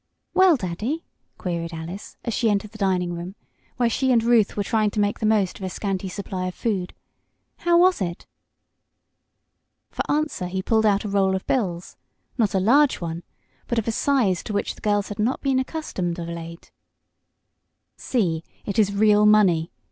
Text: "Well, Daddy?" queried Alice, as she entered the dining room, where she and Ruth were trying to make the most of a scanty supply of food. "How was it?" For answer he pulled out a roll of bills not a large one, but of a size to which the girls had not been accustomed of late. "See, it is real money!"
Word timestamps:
"Well, 0.33 0.55
Daddy?" 0.57 1.03
queried 1.37 1.73
Alice, 1.75 2.17
as 2.25 2.33
she 2.33 2.49
entered 2.49 2.71
the 2.71 2.79
dining 2.79 3.13
room, 3.13 3.35
where 3.77 3.87
she 3.87 4.11
and 4.11 4.23
Ruth 4.23 4.57
were 4.57 4.63
trying 4.63 4.89
to 4.89 4.99
make 4.99 5.19
the 5.19 5.27
most 5.27 5.59
of 5.59 5.63
a 5.63 5.69
scanty 5.69 6.09
supply 6.09 6.47
of 6.47 6.55
food. 6.55 6.95
"How 7.57 7.77
was 7.77 8.01
it?" 8.01 8.25
For 9.91 10.01
answer 10.09 10.47
he 10.47 10.63
pulled 10.63 10.87
out 10.87 11.03
a 11.03 11.07
roll 11.07 11.35
of 11.35 11.45
bills 11.45 11.97
not 12.35 12.55
a 12.55 12.59
large 12.59 12.99
one, 12.99 13.21
but 13.67 13.77
of 13.77 13.87
a 13.87 13.91
size 13.91 14.41
to 14.45 14.53
which 14.53 14.73
the 14.73 14.81
girls 14.81 15.09
had 15.09 15.19
not 15.19 15.39
been 15.41 15.59
accustomed 15.59 16.17
of 16.17 16.27
late. 16.29 16.71
"See, 17.95 18.43
it 18.65 18.79
is 18.79 18.91
real 18.91 19.27
money!" 19.27 19.71